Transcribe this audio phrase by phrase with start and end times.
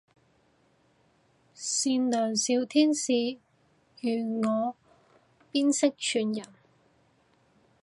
[1.53, 3.37] 善良小天使
[4.01, 4.75] 如我
[5.51, 6.43] 邊識串人